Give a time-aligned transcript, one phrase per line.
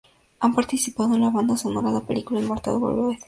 [0.39, 3.19] Han participado en la banda sonora de película Inmortal Beloved.